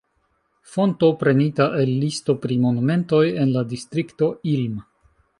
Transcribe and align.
Fonto 0.75 1.09
prenita 1.23 1.67
el 1.83 1.91
listo 2.03 2.35
pri 2.45 2.57
monumentoj 2.63 3.21
en 3.43 3.53
la 3.57 3.63
Distrikto 3.75 4.31
Ilm. 4.55 4.81